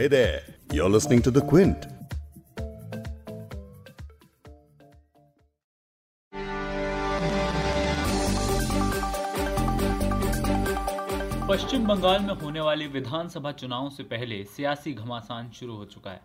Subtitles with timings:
[0.00, 0.40] Hey there,
[0.72, 1.82] you're listening to The Quint.
[11.48, 16.20] पश्चिम बंगाल में होने वाले विधानसभा चुनाव से पहले सियासी घमासान शुरू हो चुका है।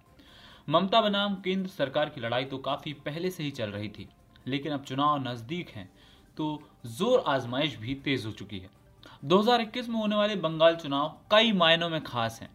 [0.70, 4.10] ममता बनाम केंद्र सरकार की लड़ाई तो काफ़ी पहले से ही चल रही थी
[4.48, 5.90] लेकिन अब चुनाव नज़दीक हैं
[6.38, 6.62] तो
[6.98, 8.70] ज़ोर आजमाइश भी तेज हो चुकी है।
[9.26, 12.55] 2021 में होने वाले बंगाल चुनाव कई मायनों में खास हैं।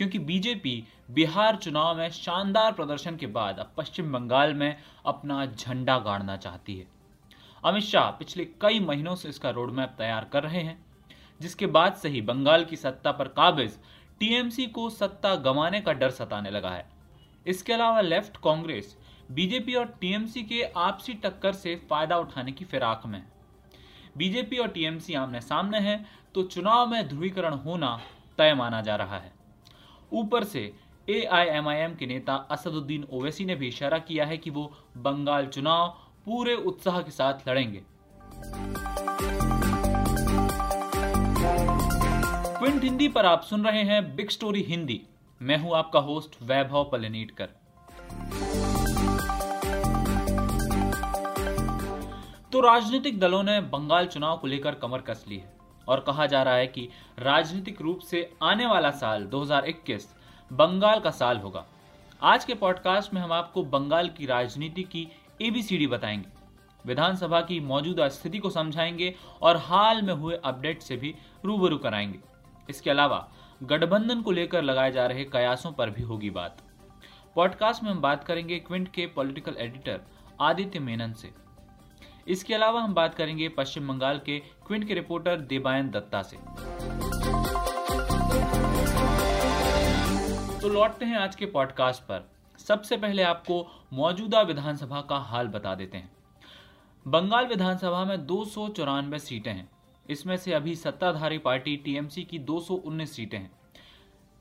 [0.00, 0.72] क्योंकि बीजेपी
[1.10, 6.76] बिहार चुनाव में शानदार प्रदर्शन के बाद अब पश्चिम बंगाल में अपना झंडा गाड़ना चाहती
[6.76, 6.86] है।
[7.64, 10.76] अमित शाह पिछले कई महीनों से इसका रोडमैप तैयार कर रहे हैं,
[11.40, 13.76] जिसके बाद से ही बंगाल की सत्ता पर काबिज
[14.20, 16.86] टीएमसी को सत्ता गंवाने का डर सताने लगा है।
[17.46, 18.96] इसके अलावा लेफ़्ट कांग्रेस,
[19.30, 23.22] बीजेपी और टीएमसी के आपसी टक्कर से फ़ायदा उठाने की फिराक में।
[24.16, 27.96] बीजेपी और टीएमसी आमने सामने हैं तो चुनाव में ध्रुवीकरण होना
[28.38, 29.38] तय माना जा रहा है।
[30.12, 30.72] ऊपर से
[31.08, 35.88] एआईएमआईएम के नेता असदुद्दीन ओवैसी ने भी इशारा किया है कि वो बंगाल चुनाव
[36.24, 37.82] पूरे उत्साह के साथ लड़ेंगे।
[42.58, 45.00] क्विंट हिंदी पर आप सुन रहे हैं बिग स्टोरी हिंदी
[45.40, 47.48] मैं हूँ आपका होस्ट वैभव पलनीटकर।
[52.52, 55.59] तो राजनीतिक दलों ने बंगाल चुनाव को लेकर कमर कस ली है।
[55.90, 56.88] और कहा जा रहा है कि
[57.18, 60.14] राजनीतिक रूप से आने वाला साल 2021
[60.52, 61.66] बंगाल का साल होगा।
[62.22, 65.08] आज के पॉडकास्ट में हम आपको बंगाल की राजनीति की
[65.42, 66.28] एबीसीडी बताएँगे।
[66.86, 72.18] विधानसभा की मौजूदा स्थिति को समझाएँगे और हाल में हुए अपडेट से भी रूबरू कराएँगे।
[72.70, 73.28] इसके अलावा
[73.62, 76.62] गठबंधन को लेकर लगाए जा रहे कयासों पर भी होगी बात।
[77.36, 80.00] पॉडकास्ट में हम बात करेंगे क्विंट के पॉलिटिकल एडिटर
[80.40, 81.49] आदित्य मेनन से।
[82.28, 86.36] इसके अलावा हम बात करेंगे पश्चिम बंगाल के क्विंट के रिपोर्टर देबायन दत्ता से।
[90.60, 95.74] तो लौटते हैं आज के पॉडकास्ट पर। सबसे पहले आपको मौजूदा विधानसभा का हाल बता
[95.74, 96.12] देते हैं।
[97.08, 99.68] बंगाल विधानसभा में दो सौ चौरानवे सीटें हैं।
[100.10, 103.50] इसमें से अभी सत्ताधारी पार्टी टीएमसी की 219 सीटें हैं।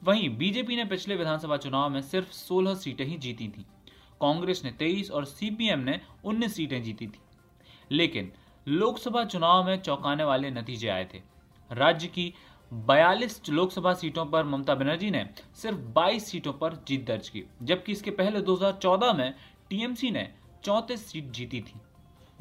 [0.04, 3.66] वहीं बीजेपी ने पिछले विधानसभा चुनाव में सिर्फ़ 16 सीटें ही जीती थी।
[4.22, 7.20] कांग्रेस ने 23 और सीपीएम ने 19 सीटें जीती थी।
[7.92, 8.32] लेकिन
[8.68, 11.22] लोकसभा चुनाव में चौंकाने वाले नतीजे आए थे।
[11.72, 12.34] राज्य की
[12.72, 17.92] 42 लोकसभा सीटों पर ममता बनर्जी ने सिर्फ़ 22 सीटों पर जीत दर्ज की, जबकि
[17.92, 19.34] इसके पहले 2014 में
[19.70, 20.28] टीएमसी ने
[20.64, 21.80] 34 सीट जीती थी।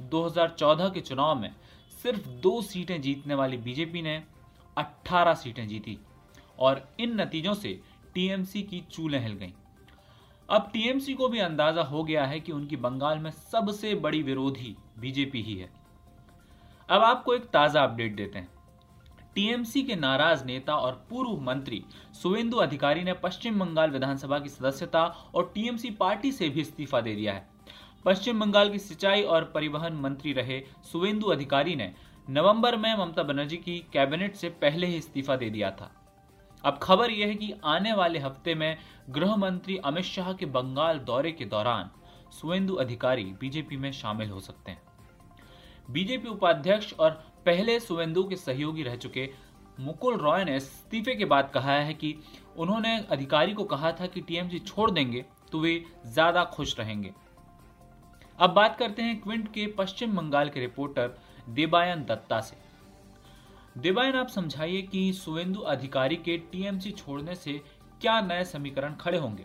[0.00, 1.54] 2014 के चुनाव में
[2.02, 4.22] सिर्फ़ दो सीटें जीतने वाली बीजेपी ने
[4.76, 5.98] 18 सीटें जीती
[6.58, 7.80] और इन नतीजों से
[8.14, 9.52] टीएमसी की चूलें हिल गईं।
[10.48, 14.76] अब टीएमसी को भी अंदाज़ा हो गया है कि उनकी बंगाल में सबसे बड़ी विरोधी
[15.00, 15.68] बीजेपी ही है।
[16.88, 18.48] अब आपको एक ताज़ा अपडेट देते हैं।
[19.34, 21.82] टीएमसी के नाराज़ नेता और पूर्व मंत्री
[22.22, 25.04] सुवेंदु अधिकारी ने पश्चिम बंगाल विधानसभा की सदस्यता
[25.34, 27.46] और टीएमसी पार्टी से भी इस्तीफा दे दिया है।
[28.04, 30.60] पश्चिम बंगाल की सिंचाई और परिवहन मंत्री रहे
[30.92, 31.92] सुवेंदु अधिकारी ने
[32.30, 35.90] नवंबर में ममता बनर्जी की कैबिनेट से पहले ही इस्तीफा दे दिया था।
[36.68, 38.76] अब खबर यह है कि आने वाले हफ़्ते में
[39.10, 41.90] गृह मंत्री अमित शाह के बंगाल दौरे के दौरान
[42.32, 44.82] सुवेंदु अधिकारी बीजेपी में शामिल हो सकते हैं।
[45.88, 47.10] बीजेपी उपाध्यक्ष और
[47.46, 49.28] पहले सुवेंदु के सहयोगी रह चुके
[49.80, 52.14] मुकुल रॉय ने इस्तीफे के बाद कहा है कि
[52.56, 55.72] उन्होंने अधिकारी को कहा था कि टीएमसी छोड़ देंगे तो वे
[56.06, 57.12] ज़्यादा खुश रहेंगे।
[58.38, 61.16] अब बात करते हैं क्विंट के पश्चिम बंगाल के रिपोर्टर
[61.50, 62.56] देबायन दत्ता से।
[63.78, 67.52] देबायन आप समझाइए कि सुवेंदु अधिकारी के टीएमसी छोड़ने से
[68.02, 69.44] क्या नए समीकरण खड़े होंगे?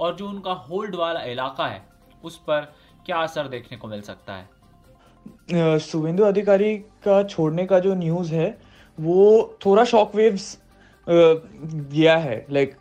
[0.00, 1.80] और जो उनका होल्ड वाला इलाका है,
[2.24, 2.60] उस पर
[3.06, 5.78] क्या असर देखने को मिल सकता है?
[5.80, 8.58] सुवेंदु अधिकारी का छोड़ने का जो न्यूज़ है,
[8.98, 10.58] वो थोड़ा शॉक वेव्स
[11.06, 12.46] गया है.
[12.50, 12.76] लाइक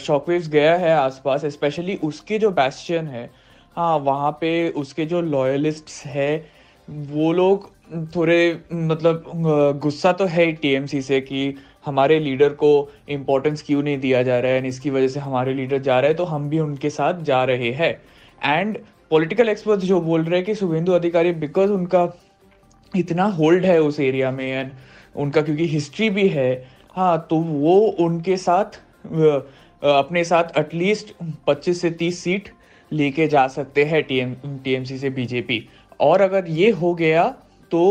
[0.00, 3.30] शॉक वेव्स गया है आसपास स्पेशली उसके जो बैस्टियन है
[3.76, 6.50] हाँ वहाँ पे उसके जो लॉयलिस्ट है,
[6.88, 7.72] वो लोग
[8.16, 9.22] थोड़े मतलब
[9.82, 11.54] गुस्सा तो है टीएमसी से कि
[11.86, 15.54] हमारे लीडर को इम्पोर्टेंस क्यों नहीं दिया जा रहा है एंड इसकी वजह से हमारे
[15.54, 18.00] लीडर जा रहे हैं तो हम भी उनके साथ जा रहे हैं।
[18.44, 18.78] एंड
[19.10, 22.08] पॉलिटिकल एक्सपर्ट्स जो बोल रहे हैं कि शुभेंदु अधिकारी बिकॉज़ उनका
[22.96, 24.70] इतना होल्ड है उस एरिया में एंड
[25.16, 28.80] उनका क्योंकि हिस्ट्री भी है हाँ तो वो उनके साथ
[29.82, 31.14] अपने साथ एटलीस्ट
[31.48, 32.48] 25 से 30 सीट
[32.92, 34.34] लेके जा सकते हैं टीएम
[34.64, 35.68] टीएमसी से बीजेपी
[36.00, 37.34] और अगर ये हो गया
[37.74, 37.82] तो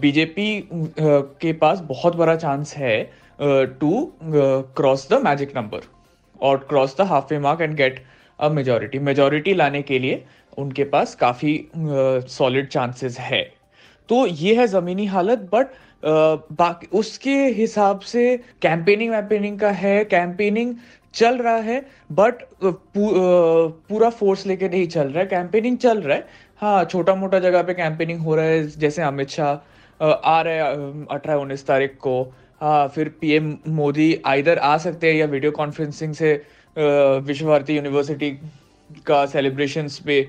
[0.00, 0.68] बीजेपी
[1.40, 2.96] के पास बहुत बड़ा चांस है
[3.80, 3.90] to
[4.22, 5.80] cross the magic number
[6.40, 8.02] और cross the halfway mark and get
[8.38, 10.24] a majority majority लाने के लिए
[10.58, 13.42] उनके पास काफ़ी सॉलिड चांसेस है।
[14.08, 15.66] तो ये है ज़मीनी हालत बट
[16.04, 20.74] बाकी, उसके हिसाब से कैंपेनिंग वैम्पेनिंग का है। कैंपेनिंग
[21.16, 21.80] चल रहा है
[22.12, 23.10] बट पू,
[23.88, 26.26] पूरा फोर्स लेके नहीं चल रहा है कैंपेनिंग चल रहा है।
[26.62, 31.06] हाँ छोटा मोटा जगह पे कैंपेनिंग हो रहा है जैसे अमित शाह आ रहे हैं
[31.06, 32.22] अठारह उन्नीस तारीख को।
[32.60, 36.32] हाँ फिर पीएम मोदी आइधर आ सकते हैं या वीडियो कॉन्फ्रेंसिंग से
[36.76, 38.30] विश्व भारती यूनिवर्सिटी
[39.06, 40.20] का सेलिब्रेशंस पे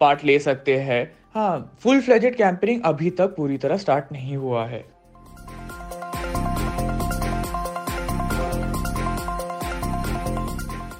[0.00, 1.02] पार्ट ले सकते हैं।
[1.34, 4.84] हाँ फुल फ्लेजेड कैंपेनिंग अभी तक पूरी तरह स्टार्ट नहीं हुआ है।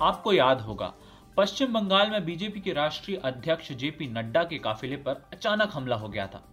[0.03, 0.95] आपको याद होगा,
[1.37, 6.09] पश्चिम बंगाल में बीजेपी के राष्ट्रीय अध्यक्ष जेपी नड्डा के काफिले पर अचानक हमला हो
[6.09, 6.45] गया था।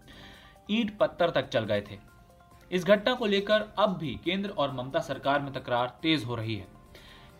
[0.71, 1.97] ईट पत्थर तक चल गए थे।
[2.71, 6.55] इस घटना को लेकर अब भी केंद्र और ममता सरकार में तकरार तेज हो रही
[6.55, 6.67] है।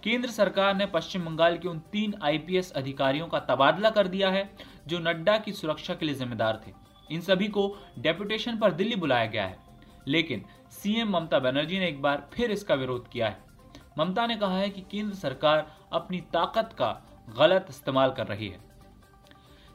[0.04, 4.56] केंद्र सरकार ने पश्चिम बंगाल के उन तीन आईपीएस अधिकारियों का तबादला कर दिया है,
[4.88, 6.72] जो नड्डा की सुरक्षा के लिए जिम्मेदार थे।
[7.12, 9.58] इन सभी को डेपुटेशन पर दिल्ली बुलाया गया है।
[10.08, 13.47] लेकिन सीएम ममता बनर्जी ने एक बार फिर इसका विरोध किया है।
[13.98, 17.02] ममता ने कहा है कि केंद्र सरकार अपनी ताकत का
[17.38, 18.60] गलत इस्तेमाल कर रही है।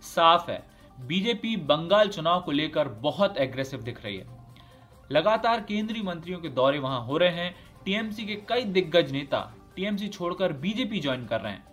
[0.02, 0.66] साफ़ है,
[1.00, 4.26] बीजेपी बंगाल चुनाव को लेकर बहुत एग्रेसिव दिख रही है।
[5.12, 10.08] लगातार केंद्रीय मंत्रियों के दौरे वहाँ हो रहे हैं। टीएमसी के कई दिग्गज नेता टीएमसी
[10.08, 11.64] छोड़कर बीजेपी ज्वाइन कर रहे हैं।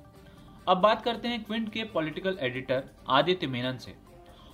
[0.67, 3.97] अब बात करते हैं क्विंट के पॉलिटिकल एडिटर आदित्य मेनन से।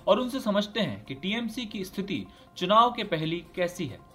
[0.08, 2.26] और उनसे समझते हैं कि टीएमसी की स्थिति
[2.56, 4.05] चुनाव के पहली कैसी है।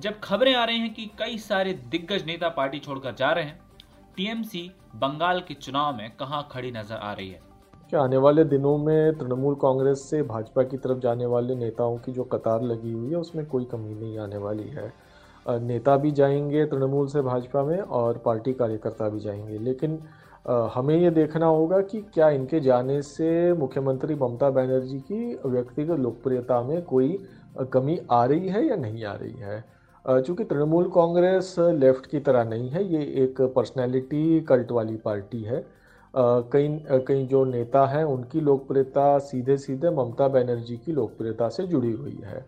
[0.00, 3.58] जब खबरें आ रही हैं कि कई सारे दिग्गज नेता पार्टी छोड़कर जा रहे हैं,
[4.16, 4.62] टीएमसी
[4.96, 7.40] बंगाल के चुनाव में कहाँ खड़ी नज़र आ रही है?
[7.90, 12.12] क्या आने वाले दिनों में तृणमूल कांग्रेस से भाजपा की तरफ़ जाने वाले नेताओं की
[12.12, 14.92] जो कतार लगी हुई है, उसमें कोई कमी नहीं आने वाली है।
[15.46, 19.98] नेता भी जाएँगे तृणमूल से भाजपा में और पार्टी कार्यकर्ता भी जाएँगे, लेकिन
[20.74, 26.60] हमें ये देखना होगा कि क्या इनके जाने से मुख्यमंत्री ममता बनर्जी की व्यक्तिगत लोकप्रियता
[26.62, 27.18] में कोई
[27.72, 32.44] कमी आ रही है या नहीं आ रही है। चूँकि तृणमूल कांग्रेस लेफ़्ट की तरह
[32.44, 35.64] नहीं है, ये एक पर्सनैलिटी कल्ट वाली पार्टी है।
[36.14, 36.68] कई
[37.08, 42.18] कई जो नेता हैं, उनकी लोकप्रियता सीधे सीधे ममता बनर्जी की लोकप्रियता से जुड़ी हुई
[42.24, 42.40] है।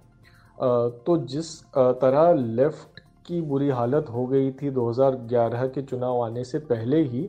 [0.98, 6.58] तो जिस तरह लेफ़्ट की बुरी हालत हो गई थी 2011 के चुनाव आने से
[6.60, 7.28] पहले ही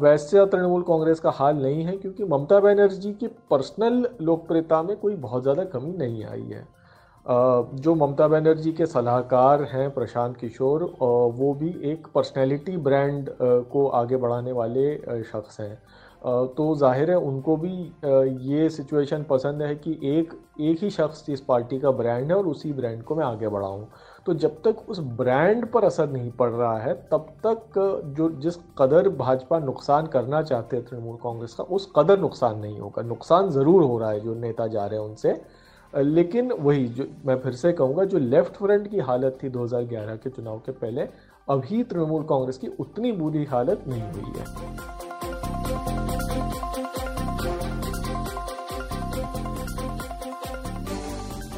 [0.00, 5.14] वैसे तृणमूल कांग्रेस का हाल नहीं है, क्योंकि ममता बनर्जी की पर्सनल लोकप्रियता में कोई
[5.16, 6.66] बहुत ज़्यादा कमी नहीं आई है।
[7.26, 14.16] जो ममता बनर्जी के सलाहकार हैं प्रशांत किशोर वो भी एक पर्सनैलिटी ब्रांड को आगे
[14.16, 15.76] बढ़ाने वाले शख्स हैं।
[16.56, 17.72] तो ज़ाहिर है उनको भी
[18.46, 22.46] ये सिचुएशन पसंद है कि एक एक ही शख्स इस पार्टी का ब्रांड है और
[22.46, 23.86] उसी ब्रांड को मैं आगे बढ़ाऊँ।
[24.26, 27.78] तो जब तक उस ब्रांड पर असर नहीं पड़ रहा है, तब तक
[28.16, 32.78] जो, जिस कदर भाजपा नुकसान करना चाहते हैं तृणमूल कांग्रेस का, उस कदर नुकसान नहीं
[32.80, 35.40] होगा। नुकसान ज़रूर हो रहा है जो नेता जा रहे हैं उनसे।
[35.94, 40.30] लेकिन वही जो मैं फिर से कहूँगा, जो लेफ़्ट फ्रंट की हालत थी 2011 के
[40.30, 41.08] चुनाव के पहले,
[41.48, 44.44] अभी तृणमूल कांग्रेस की उतनी बुरी हालत नहीं हुई है।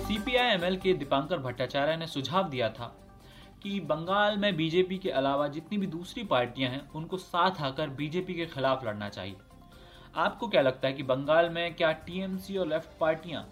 [0.07, 2.95] सीपीआईएमएल के दीपांकर भट्टाचार्य ने सुझाव दिया था
[3.63, 8.35] कि बंगाल में बीजेपी के अलावा जितनी भी दूसरी पार्टियाँ हैं, उनको साथ आकर बीजेपी
[8.35, 9.37] के खिलाफ लड़ना चाहिए।
[10.17, 13.43] आपको क्या लगता है कि बंगाल में क्या टीएमसी और लेफ़्ट पार्टियाँ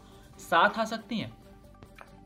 [0.40, 1.32] साथ आ सकती हैं?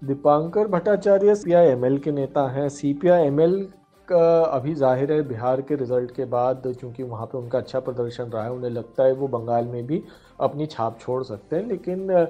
[0.04, 3.62] दीपांकर भट्टाचार्य सी एम के नेता हैं। C P I M L
[4.08, 8.24] का अभी ज़ाहिर है बिहार के रिज़ल्ट के बाद चूँकि वहाँ पे उनका अच्छा प्रदर्शन
[8.24, 10.02] रहा है, उन्हें लगता है वो बंगाल में भी
[10.40, 12.26] अपनी छाप छोड़ सकते हैं। लेकिन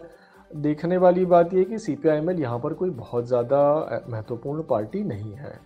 [0.51, 4.05] देखने वाली बात यह कि C P I M L यहाँ पर कोई बहुत ज़्यादा
[4.09, 5.59] महत्वपूर्ण पार्टी नहीं है।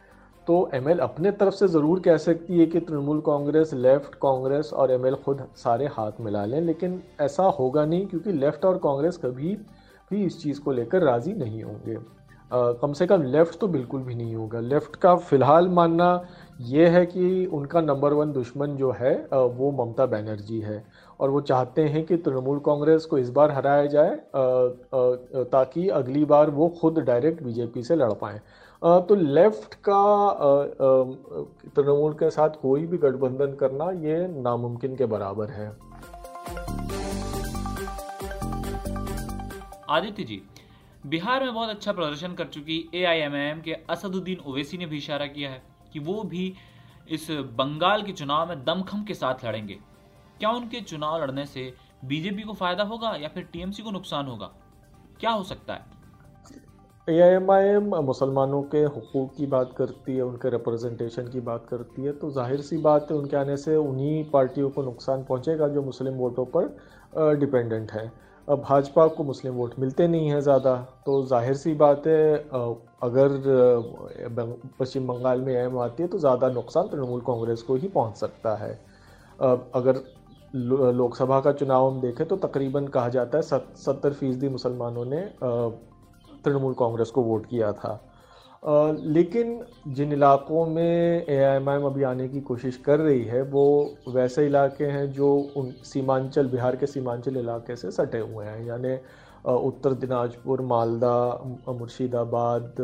[0.46, 4.72] तो एम एल अपने तरफ़ से ज़रूर कह सकती है कि तृणमूल कांग्रेस, लेफ़्ट कांग्रेस
[4.72, 8.78] और एम एल खुद सारे हाथ मिला लें, लेकिन ऐसा होगा नहीं, क्योंकि लेफ़्ट और
[8.78, 9.56] कांग्रेस कभी
[10.14, 11.96] भी इस चीज़ को लेकर राज़ी नहीं होंगे।
[12.80, 16.08] कम से कम लेफ़्ट तो बिल्कुल भी नहीं होगा। लेफ़्ट का फ़िलहाल मानना
[16.62, 20.84] ये है कि उनका नंबर वन दुश्मन जो है वो ममता बनर्जी है।
[21.20, 24.16] और वो चाहते हैं कि तृणमूल कांग्रेस को इस बार हराया जाए
[25.46, 28.40] ताकि अगली बार वो खुद डायरेक्ट बीजेपी से लड़ पाएँ।
[28.82, 30.02] तो लेफ़्ट का
[31.76, 35.72] तृणमूल के साथ कोई भी गठबंधन करना ये नामुमकिन के बराबर है।
[39.94, 40.40] आदित्य जी,
[41.06, 43.04] बिहार में बहुत अच्छा प्रदर्शन कर चुकी ए
[43.64, 46.52] के असदुद्दीन ओवैसी ने भी इशारा किया है कि वो भी
[47.10, 49.78] इस बंगाल के चुनाव में दमखम के साथ लड़ेंगे।
[50.40, 51.72] क्या उनके चुनाव लड़ने से
[52.04, 54.50] बीजेपी को फ़ायदा होगा या फिर टीएमसी को नुकसान होगा?
[55.20, 55.92] क्या हो सकता है?
[57.08, 62.30] ए मुसलमानों के हकूक़ की बात करती है, उनके रिप्रेजेंटेशन की बात करती है तो
[62.32, 66.44] ज़ाहिर सी बात है, उनके आने से उन्हीं पार्टियों को नुकसान पहुंचेगा जो मुस्लिम वोटों
[66.56, 68.10] पर डिपेंडेंट है।
[68.48, 70.74] भाजपा को मुस्लिम वोट मिलते नहीं हैं ज़्यादा
[71.06, 72.34] तो ज़ाहिर सी बात है
[73.02, 73.38] अगर
[74.80, 78.54] पश्चिम बंगाल में एम आती है तो ज़्यादा नुकसान तृणमूल कांग्रेस को ही पहुँच सकता
[78.56, 78.72] है।
[79.74, 80.02] अगर
[80.54, 85.20] लोकसभा का चुनाव हम देखें तो तकरीबन कहा जाता है सत्तर फ़ीसदी मुसलमानों ने
[86.44, 88.00] तृणमूल कांग्रेस को वोट किया था।
[88.64, 89.60] लेकिन
[89.94, 91.36] जिन इलाकों में ए
[91.84, 96.76] अभी आने की कोशिश कर रही है, वो वैसे इलाके हैं जो उन सीमांचल, बिहार
[96.76, 98.94] के सीमांचल इलाके से सटे हुए हैं। यानी
[99.46, 101.16] उत्तर दिनाजपुर, मालदा
[101.70, 102.74] मुर्शिदाबाद,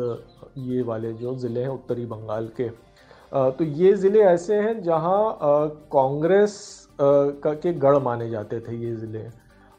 [0.59, 2.69] ये वाले जो ज़िले हैं उत्तरी बंगाल के।
[3.31, 5.35] तो ये ज़िले ऐसे हैं जहाँ
[5.93, 9.29] कांग्रेस का के गढ़ माने जाते थे ये ज़िले।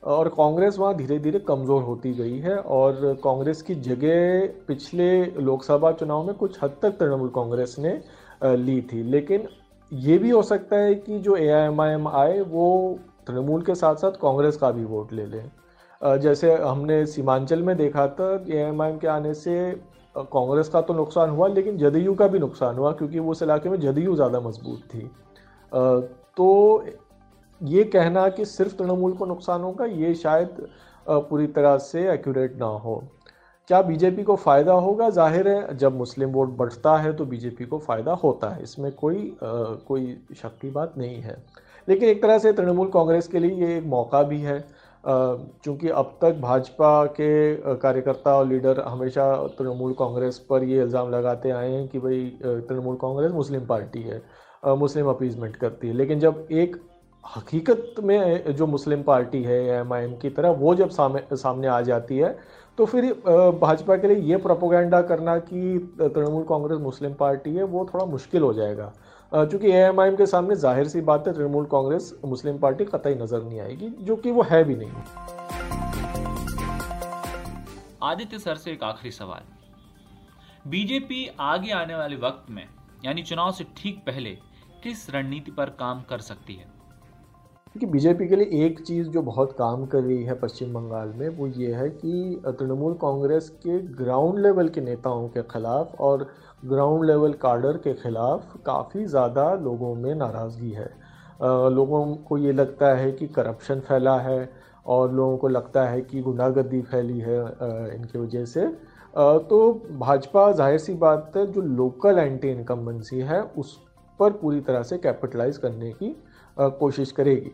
[0.02, 5.92] और कांग्रेस वहाँ धीरे धीरे कमज़ोर होती गई है और कांग्रेस की जगह पिछले लोकसभा
[5.92, 7.92] चुनाव में कुछ हद तक तृणमूल कांग्रेस ने
[8.56, 9.46] ली थी। लेकिन
[9.92, 14.56] ये भी हो सकता है कि जो ए आए, वो तृणमूल के साथ साथ कांग्रेस
[14.56, 19.54] का भी वोट ले लें। जैसे हमने सीमांचल में देखा था ए के आने से
[20.14, 23.78] कांग्रेस का तो नुकसान हुआ, लेकिन जदयू का भी नुकसान हुआ, क्योंकि उस इलाके में
[23.80, 25.10] जदयू ज़्यादा मज़बूत थी।
[26.36, 26.84] तो
[27.62, 30.66] ये कहना कि सिर्फ़ तृणमूल को नुकसान होगा ये शायद
[31.06, 33.02] पूरी तरह से एक्यूरेट ना हो।
[33.70, 35.08] क्या बीजेपी को फ़ायदा होगा?
[35.10, 39.16] ज़ाहिर है जब मुस्लिम वोट बढ़ता है तो बीजेपी को फ़ायदा होता है। इसमें कोई
[39.16, 39.48] आ,
[39.88, 41.36] कोई शक की बात नहीं है।
[41.88, 44.64] लेकिन एक तरह से तृणमूल कांग्रेस के लिए ये एक मौका भी है।
[45.04, 49.24] क्योंकि अब तक भाजपा के कार्यकर्ता और लीडर हमेशा
[49.58, 54.22] तृणमूल कांग्रेस पर ये इल्ज़ाम लगाते आए हैं कि भाई तृणमूल कांग्रेस मुस्लिम पार्टी है
[54.76, 56.76] मुस्लिम अपीजमेंट करती है। लेकिन जब एक
[57.24, 61.66] हकीकत में जो मुस्लिम पार्टी है एम आई एम की तरह, वो जब सामने सामने
[61.68, 62.38] आ जाती है
[62.78, 63.04] तो फिर
[63.60, 68.42] भाजपा के लिए ये प्रोपोगंडा करना कि तृणमूल कांग्रेस मुस्लिम पार्टी है, वो थोड़ा मुश्किल
[68.42, 68.92] हो जाएगा।
[69.32, 72.84] चूँकि ए एम आई एम के सामने ज़ाहिर सी बात है, तृणमूल कांग्रेस मुस्लिम पार्टी
[72.86, 74.90] कतई नज़र नहीं आएगी, जो कि वो है भी नहीं।
[78.02, 82.66] आदित्य सर से एक आखिरी सवाल। बीजेपी आगे आने वाले वक्त में,
[83.04, 84.30] यानी चुनाव से ठीक पहले,
[84.82, 86.71] किस रणनीति पर काम कर सकती है?
[87.74, 91.28] क्योंकि बीजेपी के लिए एक चीज़ जो बहुत काम कर रही है पश्चिम बंगाल में,
[91.28, 96.26] वो ये है कि तृणमूल कांग्रेस के ग्राउंड लेवल के नेताओं के खिलाफ और
[96.64, 100.90] ग्राउंड लेवल कार्डर के खिलाफ काफ़ी ज़्यादा लोगों में नाराज़गी है।
[101.74, 104.48] लोगों को ये लगता है कि करप्शन फैला है
[104.86, 107.38] और लोगों को लगता है कि गुंडागर्दी फैली है
[107.94, 108.66] इनकी वजह से।
[109.16, 113.78] तो भाजपा, ज़ाहिर सी बात है, जो लोकल एंटी इनकम्बेंसी है, उस
[114.20, 116.14] पर पूरी तरह से कैपिटलाइज करने की
[116.56, 117.52] कोशिश करेगी।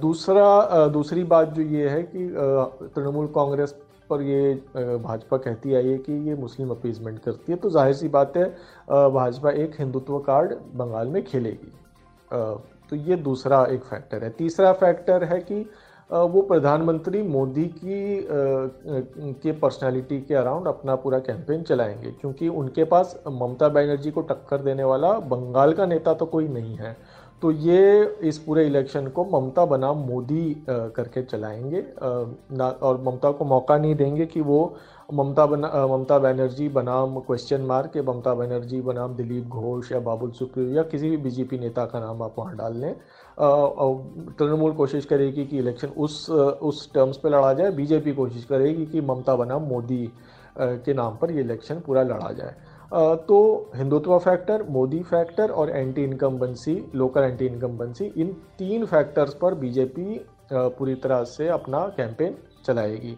[0.00, 2.26] दूसरा दूसरी बात जो ये है कि
[2.94, 3.74] तृणमूल कांग्रेस
[4.10, 8.08] पर ये भाजपा कहती आई है कि ये मुस्लिम अपीजमेंट करती है तो ज़ाहिर सी
[8.10, 8.44] बात है
[8.88, 11.72] भाजपा एक हिंदुत्व कार्ड बंगाल में खेलेगी।
[12.90, 15.60] तो ये दूसरा एक फैक्टर है। तीसरा फैक्टर है कि
[16.10, 18.26] वो प्रधानमंत्री मोदी की
[19.34, 24.62] के पर्सनालिटी के अराउंड अपना पूरा कैंपेन चलाएँगे, क्योंकि उनके पास ममता बनर्जी को टक्कर
[24.62, 26.96] देने वाला बंगाल का नेता तो कोई नहीं है।
[27.42, 33.44] तो ये इस पूरे इलेक्शन को ममता बनाम मोदी करके चलाएँगे। ना, और ममता को
[33.44, 34.76] मौका नहीं देंगे कि वो
[35.12, 40.30] ममता बना ममता बनर्जी बनाम क्वेश्चन मार्क के ममता बनर्जी बनाम दिलीप घोष या बाबुल
[40.30, 42.94] सुप्रियो या किसी भी बीजेपी नेता का नाम आप वहाँ डाल लें।
[44.38, 49.00] तृणमूल कोशिश करेगी कि इलेक्शन उस उस टर्म्स पे लड़ा जाए। बीजेपी कोशिश करेगी कि
[49.02, 50.10] ममता बनाम मोदी
[50.60, 52.54] के नाम पर ये इलेक्शन पूरा लड़ा जाए।
[52.92, 59.54] तो हिंदुत्व फैक्टर मोदी फैक्टर और anti incumbency local anti incumbency इन तीन फैक्टर्स पर
[59.54, 60.20] बीजेपी
[60.52, 63.16] पूरी तरह से अपना कैंपेन चलाएगी।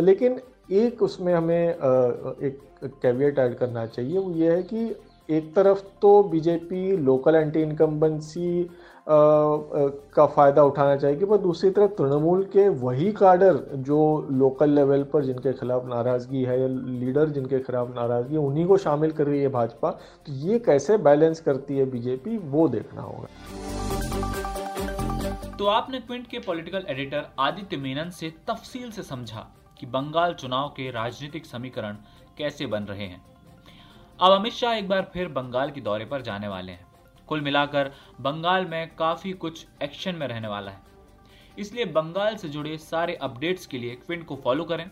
[0.00, 0.40] लेकिन
[0.72, 2.58] एक उसमें हमें एक
[3.02, 4.94] कैवियट ऐड करना चाहिए, वो ये है कि
[5.28, 8.70] एक तरफ़ तो बीजेपी लोकल एंटी इनकम्बेंसी
[9.08, 15.24] का फ़ायदा उठाना चाहेगी, पर दूसरी तरफ़ तृणमूल के वही काडर जो लोकल लेवल पर
[15.24, 19.48] जिनके खिलाफ नाराज़गी है लीडर जिनके खिलाफ नाराज़गी है, उन्हीं को शामिल कर रही है
[19.50, 23.26] भाजपा। तो ये कैसे बैलेंस करती है बीजेपी वो देखना होगा।
[25.58, 29.46] तो आपने क्विंट के पॉलिटिकल एडिटर आदित्य मेनन से तफसील से समझा
[29.78, 31.96] कि बंगाल चुनाव के राजनीतिक समीकरण
[32.38, 33.20] कैसे बन रहे हैं।
[34.20, 36.86] अब अमित शाह एक बार फिर बंगाल के दौरे पर जाने वाले हैं।
[37.26, 37.90] कुल मिलाकर
[38.20, 40.80] बंगाल में काफ़ी कुछ एक्शन में रहने वाला है।
[41.58, 44.90] इसलिए बंगाल से जुड़े सारे अपडेट्स के लिए क्विंट को फॉलो करें।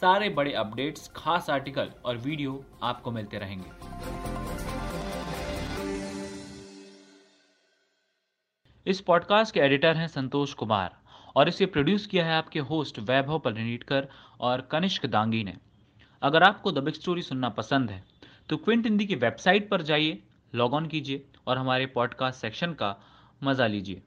[0.00, 3.70] सारे बड़े अपडेट्स खास आर्टिकल और वीडियो आपको मिलते रहेंगे।
[8.86, 10.96] इस पॉडकास्ट के एडिटर हैं संतोष कुमार
[11.36, 14.08] और इसे प्रोड्यूस किया है आपके होस्ट वैभव परिणीटकर
[14.40, 15.56] और कनिष्क दांगी ने।
[16.22, 18.02] अगर आपको द बिग स्टोरी सुनना पसंद है
[18.50, 20.18] तो क्विंट हिंदी की वेबसाइट पर जाइए
[20.54, 22.96] लॉग ऑन कीजिए और हमारे पॉडकास्ट सेक्शन का
[23.42, 24.02] मज़ा लीजिए।